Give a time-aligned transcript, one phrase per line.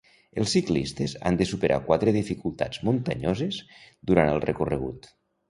[0.43, 3.61] Els ciclistes han de superar quatre dificultats muntanyoses
[4.13, 5.09] durant el recorregut.